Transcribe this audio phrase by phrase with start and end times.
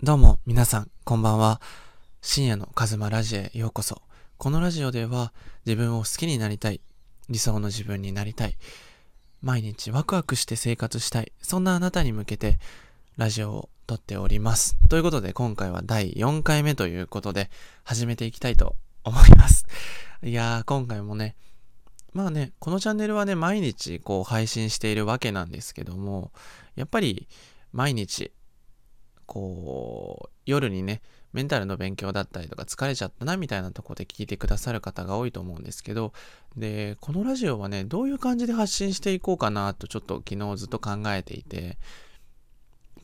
[0.00, 1.60] どうも皆さんこんばんは。
[2.22, 4.00] 深夜のカズマラジへようこそ。
[4.36, 5.32] このラジオでは
[5.66, 6.80] 自分を好きになりたい
[7.28, 8.56] 理想の自分になりたい。
[9.42, 11.32] 毎日ワクワクして生活したい。
[11.42, 12.60] そんなあなたに向けて
[13.16, 14.76] ラジオを撮っております。
[14.88, 17.50] ということで今回は第4回目ということで
[17.82, 19.66] 始めていきたいと思います。
[20.22, 21.34] いやー今回もね
[22.12, 26.30] まあねこのチャンネルはね毎日こう配信しているわけなんですけども
[26.76, 27.26] やっぱり
[27.72, 28.30] 毎日
[29.28, 31.02] こう、夜にね、
[31.34, 36.14] メンタルの勉強だったりとか疲れちゃったなみたいなとこで聞いてくださる方が多いと思うんですけど、
[36.56, 41.78] で、このラジオはね、どういう感じで発信していこうかなとちょっと昨日ずっと考えていて、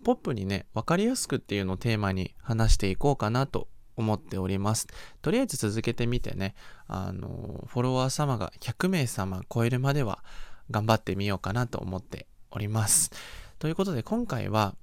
[0.02, 4.88] ポップにね、わかりやすくっていうのをテーマに話していこうかなと思っております。
[5.20, 6.54] とりあえず続けてみてね、
[6.86, 10.24] あの、フォロワー様が100名様超えるまでは
[10.70, 13.10] 頑張ってみようかなと思っております。
[13.58, 14.74] ということで今回は、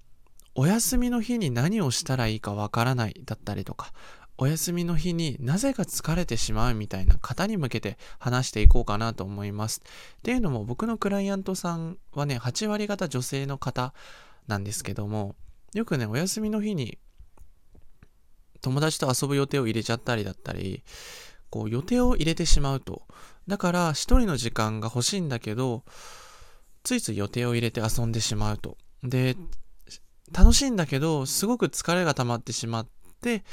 [0.55, 3.94] お休みの日に何をしたらいいかわからないだったりとか、
[4.38, 9.82] お休みの日になぜか疲れてしまうみたいな方に向けて話していこうかなと思います。
[10.18, 13.94] っていうのも僕のクライアントさんはね、8割方女性の方
[14.48, 15.35] なんですけども、
[15.74, 16.98] よくね、お休みの日に
[18.62, 20.84] 友達と遊ぶ予定を入れちゃったりだったり、
[21.49, 23.04] こう予定を入れてしまうと。
[23.48, 25.84] だから一人の時間が欲しいんだけど、
[26.84, 28.77] ついつい予定を入れて遊んでしまうと。
[29.04, 29.35] で、
[30.34, 32.87] 楽しいんだけど、すごく疲れが溜まってしまっ
[33.21, 33.43] て、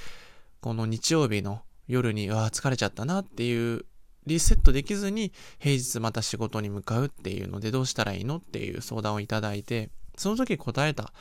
[0.60, 3.84] この日曜日の夜に、うわ疲れちゃったなっていう
[4.28, 11.12] リセットできずに平日また仕事に向かうっていうのでどうしたらいいのっていう相談をいただいてその時答えた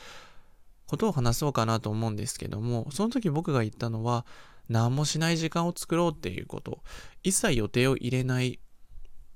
[0.86, 4.26] ことを話そうかなと思うんですけどもその時僕が言ったのは
[4.68, 6.82] 何もしない時間を作ろうっていうこと。
[7.22, 8.60] 一切予定を入れない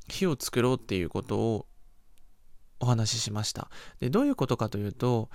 [0.09, 1.67] 日を作ろうっていうことを
[2.81, 3.71] お話ししました。
[4.01, 5.31] でどういうことかというと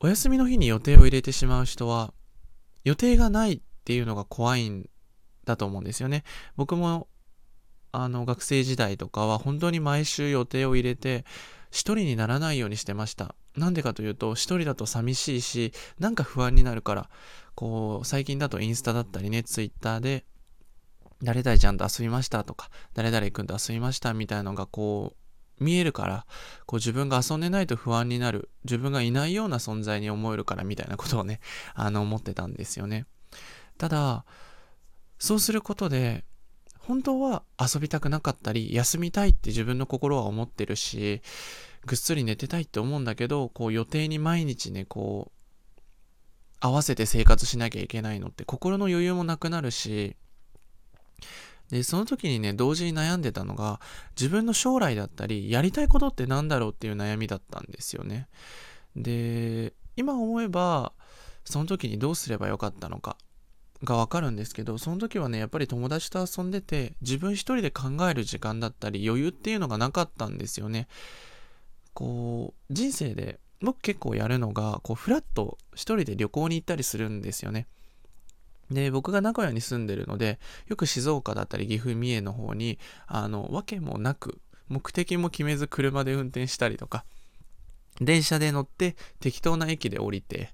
[0.00, 2.12] お休みの日に予定を入れてしまう人は、
[2.84, 4.88] 予定がないっていうのが怖いん
[5.44, 6.24] だと思うんですよね。
[6.56, 7.08] 僕も、
[7.92, 11.24] あの、学生時代とかは本当に毎週予定を入れて、
[11.70, 13.34] 一人にならないようにしてました。
[13.56, 17.10] なんでかというと、一人だと寂しいし、なんか不安になるから、
[17.54, 20.26] こう、最近だとインスタだったりね、ツイッターで、
[21.22, 25.25] 誰々ちゃんと遊びましたとか、誰々君と遊びましたみたいなのがこう、
[25.58, 26.26] 見えるから、
[26.66, 31.40] こう自分が遊んでないと不安になる、自分がいないような存在に思えるからみたいなことをね、
[31.74, 33.06] あの思ってたんですよね。
[33.78, 34.24] ただ、
[35.18, 36.24] そうすることで、
[36.78, 41.22] 本当は遊びたくなかったり、休みたいって自分の心は思ってるし、
[41.84, 45.36] ぐっすり寝てたいって思うんだけど、こう予定に毎日ね、こう、
[46.60, 50.16] 合わせて生活しなきゃいけないのって心の余裕もなくなるし、
[51.70, 53.80] で、その時にね、同時に悩んでたのが、
[54.16, 58.28] 自分の将来だったり、やりたいことって何だろうっていう悩みだったんですよね。
[58.94, 60.92] で、今思えば、
[61.44, 63.16] その時にどうすればよかったのか
[63.84, 70.88] がわかるんですけど、その時はね、やっぱり友達と遊んでて、自分一人で考える時間だったり、余裕っていうのがなかったんですよね。
[71.94, 77.66] こう、人生で僕結構やるのが、こう、フラッと一人で旅行に行ったりするんですよね。
[78.70, 87.04] で、僕が名古屋に住んでるので、よく静岡だったり岐阜三重の方に、あの、わけもなく、目的も決めず車で運転したりとか、
[88.00, 90.50] 電車で乗って適当な駅で降りて、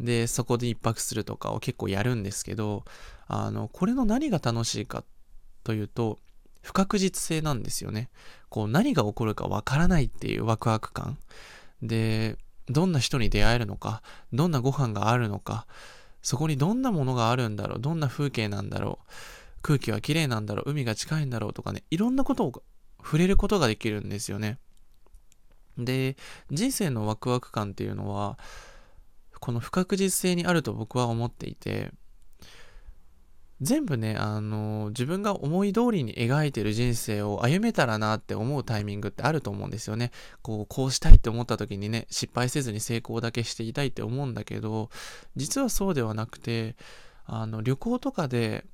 [0.00, 2.84] で、そこで一泊するとかを結構やるんですけど、
[3.28, 5.04] あの、これの何が楽しいか
[5.64, 6.18] というと、
[6.62, 8.10] 不確実性なんですよね。
[8.48, 11.18] こう、何が起こるかわからないっていうワクワク感。
[11.82, 12.36] で、
[12.68, 14.02] どんな人に出会えるのか、
[14.32, 15.66] どんなご飯があるのか、
[16.22, 19.12] そこにどんなものがあるんだろうどんな風景なんだろう
[19.62, 22.62] 空気は綺麗なんだろう海が近いんだろうとかねいろんなことを
[23.02, 24.58] 触れることができるんですよね。
[25.78, 26.16] で
[26.50, 28.38] 人生のワクワク感っていうのは
[29.40, 31.92] この不確実性にあると僕は思っていて
[33.62, 40.10] 全部ね、あの、自分が思い通りに描いてる人生を歩めたらなって思うタイミングってあると思うんですよね。
[40.42, 44.90] こう、こうしたいって思った時にね、失敗せずに成功だけしていたいって思うんだけど、
[45.36, 46.74] 実はそうではなくて、
[47.24, 48.64] あの、旅行とかで、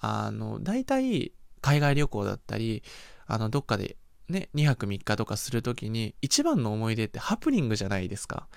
[0.00, 2.82] あの、大体、海外旅行だったり、
[3.26, 3.96] あの、どっかで
[4.28, 8.48] ね、2泊3日とかするときに、一番の思い出ってハプニングじゃないですか。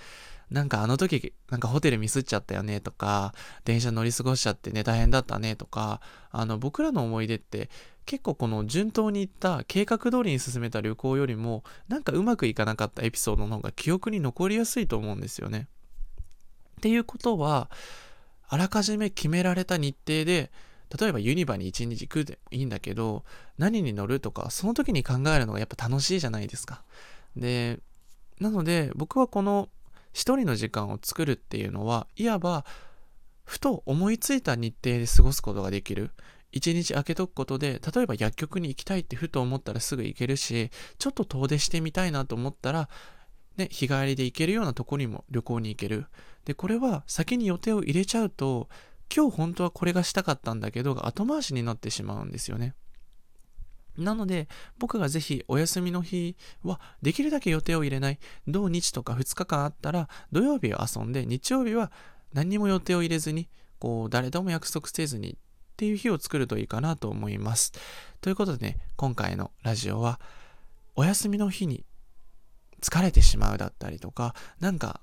[0.49, 3.33] なんかあの時、なんかホテルミスっちゃったよねとか、
[3.65, 6.01] 電車乗り過ごしちゃってね、大変だったねとか、
[6.31, 7.69] あの、僕らの思い出って
[8.05, 15.67] 結構この順当にいった計画通りに進めた旅行よりも、なんかうまくいかなかったエピソードの方が記憶に残りやすいと思うんですよね。
[16.77, 17.69] っていうことは、
[18.47, 20.51] あらかじめ決められた日程で、
[20.99, 23.23] 例えばユニバに1日行くでいいんだけど、
[23.57, 26.83] 何に乗るとか、その時に考えるのがやっぱ楽しいじゃないですか。
[27.35, 27.79] で、
[28.39, 29.69] なので僕はこの
[30.13, 32.65] 一人の時間を作るっていうのはいわば
[33.43, 36.11] ふと思いついた日程で過ごすことができる
[36.51, 42.89] 一日空けとくことで例えば薬局に行きたいってふと思ったらすぐ行けるしちょっと遠出してみたいなと思ったら
[43.57, 46.07] ね、日帰りで行けるようなとこにも旅行に行ける。
[46.45, 48.67] で、これは先に予定を入れちゃうと、
[49.15, 52.73] 今日本当はこれがしたかったんだけど、後回しになってしまうんですよね。
[53.97, 54.47] なので、
[54.79, 58.19] 僕がぜひお休みの日は、できるだけ予定を入れない。
[58.47, 61.91] 土日とか2日間あったら、土曜日は遊んで、日曜日は
[62.33, 63.49] 何にも予定を入れずに、
[63.79, 65.35] こう、誰とも約束せずにっ
[65.77, 67.73] ていう日を作るといいかなと思います。
[68.21, 70.19] ということでね、今回のラジオは、
[70.95, 71.85] お休みの日に
[72.81, 75.01] 疲れてしまうだったりとか、なんか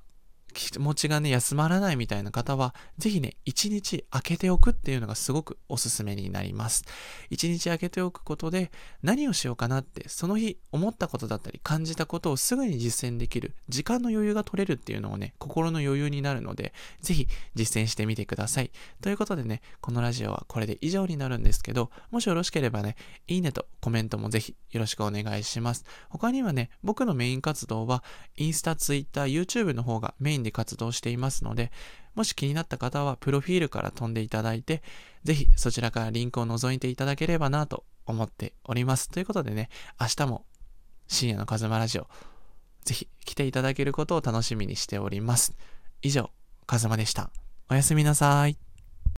[0.53, 6.85] 気持ちがね、休まらないみたいな方は、ぜひね、一日空けておくっていうのがすごくおすすめになります。
[7.31, 8.71] 一日空けておくことで、
[9.03, 18.71] 何をしようかなって、その日思ったことだったり、感じたことをすぐに実践できる、時間の余裕が取れるっていうのをね、心の余裕になるので、ぜひ実践してみてください。
[19.01, 25.85] ということでね、このラジオはこれで以上になるんですけど、もしよろしければね、いいねとコメントもぜひよろしくお願いします。
[26.09, 28.03] 他にはね、僕のメイン活動は、
[28.37, 31.71] インスタ、ツイッター、YouTube の方がメインンで活動していますので、
[32.15, 34.83] もし気になった方はプロフィールから飛んでいただいて、
[35.23, 39.09] ぜひそちらからリンクを覗いていただければなと思っております。
[39.09, 39.69] ということでね、
[40.01, 40.45] 明日も
[41.07, 42.09] 深夜のカズマラジオ、
[42.85, 45.55] ぜひ来ていただけることを楽しみにしております。
[46.03, 46.31] 以上、
[46.67, 47.31] カズマでした。
[47.69, 48.70] おやすみなさい。